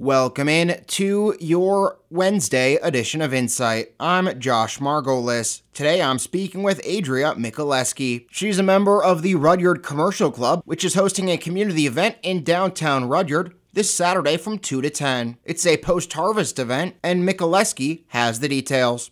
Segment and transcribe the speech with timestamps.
[0.00, 3.96] Welcome in to your Wednesday edition of Insight.
[3.98, 5.62] I'm Josh Margolis.
[5.74, 8.26] Today I'm speaking with Adria Michaleski.
[8.30, 12.44] She's a member of the Rudyard Commercial Club, which is hosting a community event in
[12.44, 15.36] downtown Rudyard this Saturday from 2 to 10.
[15.44, 19.10] It's a post harvest event, and Michaleski has the details.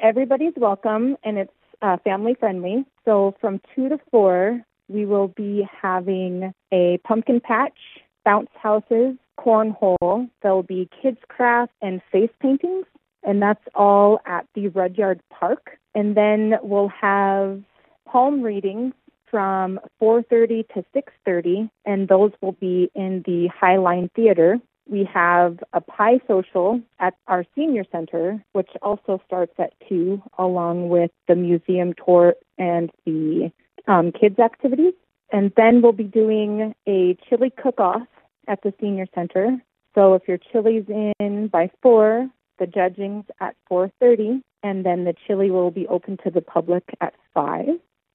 [0.00, 1.52] Everybody's welcome, and it's
[1.82, 2.86] uh, family friendly.
[3.04, 7.76] So from 2 to 4, we will be having a pumpkin patch,
[8.24, 9.18] bounce houses,
[9.48, 10.28] cornhole.
[10.42, 12.84] There'll be kids craft and face paintings,
[13.22, 15.78] and that's all at the Rudyard Park.
[15.94, 17.62] And then we'll have
[18.06, 18.94] palm readings
[19.30, 24.60] from 4:30 to 6:30, and those will be in the Highline Theater.
[24.86, 30.88] We have a pie social at our senior center, which also starts at two, along
[30.88, 33.52] with the museum tour and the
[33.86, 34.94] um, kids activities.
[35.30, 38.06] And then we'll be doing a chili cook-off
[38.48, 39.56] at the senior center.
[39.94, 45.50] So if your chili's in by four, the judging's at 4:30, and then the chili
[45.50, 47.68] will be open to the public at five.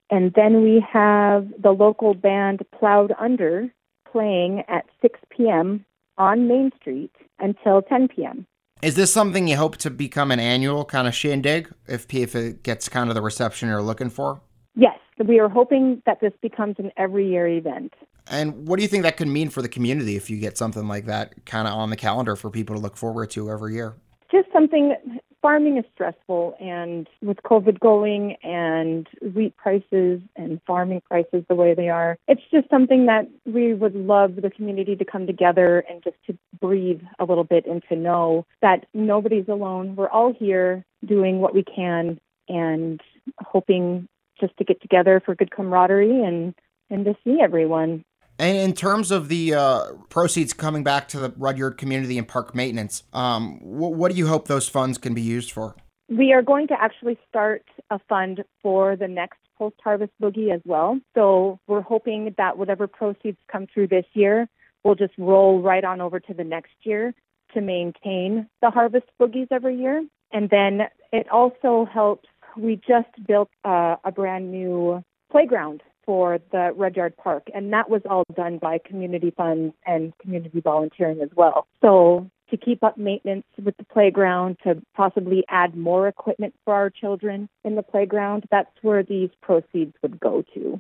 [0.10, 3.70] And then we have the local band Plowed Under
[4.12, 5.86] playing at 6 p.m.
[6.18, 8.46] on Main Street until 10 p.m.
[8.84, 12.64] Is this something you hope to become an annual kind of shindig if if it
[12.64, 14.42] gets kind of the reception you're looking for?
[14.76, 17.94] Yes, we are hoping that this becomes an every year event.
[18.30, 20.88] And what do you think that could mean for the community if you get something
[20.88, 23.96] like that kind of on the calendar for people to look forward to every year?
[24.32, 24.96] Just something
[25.44, 31.76] farming is stressful and with COVID going and wheat prices and farming prices the way
[31.76, 36.02] they are, it's just something that we would love the community to come together and
[36.02, 39.98] just to breathe a little bit and to know that nobody's alone.
[39.98, 43.02] We're all here doing what we can and
[43.40, 44.08] hoping
[44.40, 46.56] just to get together for good camaraderie and
[46.90, 48.06] and to see everyone.
[48.40, 52.56] And in terms of the uh, proceeds coming back to the Rudyard Community and Park
[52.56, 55.76] Maintenance, um, wh- what do you hope those funds can be used for?
[56.10, 60.62] We are going to actually start a fund for the next post harvest boogie as
[60.66, 61.00] well.
[61.16, 64.50] So we're hoping that whatever proceeds come through this year
[64.84, 67.14] will just roll right on over to the next year
[67.54, 70.06] to maintain the harvest boogies every year.
[70.32, 72.28] And then it also helps.
[72.58, 78.02] We just built uh, a brand new playground for the Rudyard Park, and that was
[78.10, 81.68] all done by community funds and community volunteering as well.
[81.82, 86.90] So to keep up maintenance with the playground, to possibly add more equipment for our
[86.90, 90.80] children in the playground, that's where these proceeds would go to.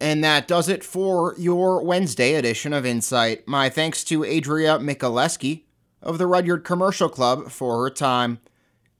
[0.00, 3.46] And that does it for your Wednesday edition of Insight.
[3.46, 5.64] My thanks to Adria Michaleski
[6.02, 8.40] of the Rudyard Commercial Club for her time.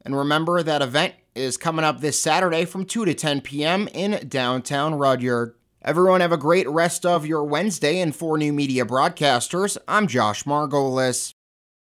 [0.05, 3.89] And remember that event is coming up this Saturday from 2 to 10 p.m.
[3.89, 5.55] in downtown Rudyard.
[5.83, 10.45] Everyone have a great rest of your Wednesday and for new media broadcasters, I'm Josh
[10.45, 11.33] Margolis.